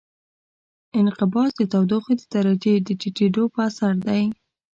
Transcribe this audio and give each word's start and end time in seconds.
انقباض 0.99 1.51
د 1.57 1.61
تودوخې 1.73 2.13
د 2.19 2.23
درجې 2.33 2.73
د 2.87 2.89
ټیټېدو 3.01 3.43
په 3.53 3.59
اثر 3.69 3.93
دی. 4.07 4.23